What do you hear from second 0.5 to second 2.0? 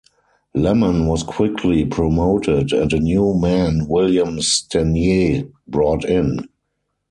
Lemon was quickly